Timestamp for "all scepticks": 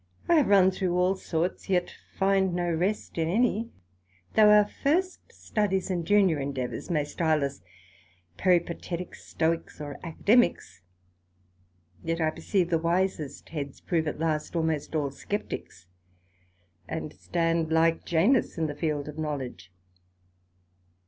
14.95-15.85